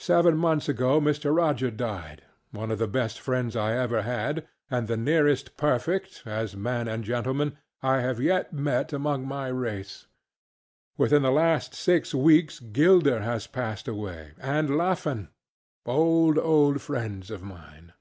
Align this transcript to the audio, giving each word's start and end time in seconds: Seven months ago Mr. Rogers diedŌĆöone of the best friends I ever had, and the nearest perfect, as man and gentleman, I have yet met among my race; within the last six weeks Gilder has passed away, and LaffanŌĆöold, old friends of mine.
Seven 0.00 0.38
months 0.38 0.68
ago 0.68 1.00
Mr. 1.00 1.32
Rogers 1.36 1.74
diedŌĆöone 1.74 2.72
of 2.72 2.80
the 2.80 2.88
best 2.88 3.20
friends 3.20 3.54
I 3.54 3.76
ever 3.76 4.02
had, 4.02 4.48
and 4.68 4.88
the 4.88 4.96
nearest 4.96 5.56
perfect, 5.56 6.24
as 6.26 6.56
man 6.56 6.88
and 6.88 7.04
gentleman, 7.04 7.56
I 7.80 8.00
have 8.00 8.18
yet 8.20 8.52
met 8.52 8.92
among 8.92 9.24
my 9.24 9.46
race; 9.46 10.08
within 10.98 11.22
the 11.22 11.30
last 11.30 11.74
six 11.76 12.12
weeks 12.12 12.58
Gilder 12.58 13.20
has 13.20 13.46
passed 13.46 13.86
away, 13.86 14.32
and 14.38 14.68
LaffanŌĆöold, 14.68 15.28
old 16.38 16.80
friends 16.80 17.30
of 17.30 17.44
mine. 17.44 17.92